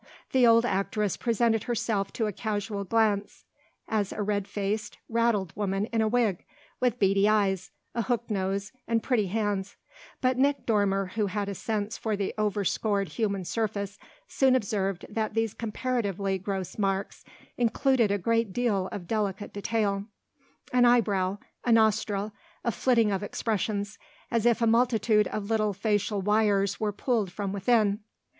The 0.31 0.47
old 0.47 0.65
actress 0.65 1.15
presented 1.15 1.65
herself 1.65 2.11
to 2.13 2.25
a 2.25 2.31
casual 2.33 2.83
glance 2.83 3.45
as 3.87 4.11
a 4.11 4.23
red 4.23 4.47
faced, 4.47 4.97
raddled 5.07 5.55
woman 5.55 5.85
in 5.93 6.01
a 6.01 6.07
wig, 6.07 6.43
with 6.79 6.97
beady 6.97 7.29
eyes, 7.29 7.69
a 7.93 8.01
hooked 8.01 8.31
nose, 8.31 8.71
and 8.87 9.03
pretty 9.03 9.27
hands; 9.27 9.75
but 10.19 10.39
Nick 10.39 10.65
Dormer, 10.65 11.11
who 11.13 11.27
had 11.27 11.47
a 11.47 11.53
sense 11.53 11.99
for 11.99 12.15
the 12.15 12.33
over 12.35 12.65
scored 12.65 13.09
human 13.09 13.45
surface, 13.45 13.99
soon 14.27 14.55
observed 14.55 15.05
that 15.07 15.35
these 15.35 15.53
comparatively 15.53 16.39
gross 16.39 16.79
marks 16.79 17.23
included 17.55 18.09
a 18.09 18.17
great 18.17 18.51
deal 18.51 18.89
of 18.91 19.05
delicate 19.05 19.53
detail 19.53 20.05
an 20.73 20.83
eyebrow, 20.83 21.37
a 21.63 21.71
nostril, 21.71 22.33
a 22.63 22.71
flitting 22.71 23.11
of 23.11 23.21
expressions, 23.21 23.99
as 24.31 24.47
if 24.47 24.63
a 24.63 24.65
multitude 24.65 25.27
of 25.27 25.51
little 25.51 25.73
facial 25.73 26.23
wires 26.23 26.79
were 26.79 26.91
pulled 26.91 27.31
from 27.31 27.53
within. 27.53 27.99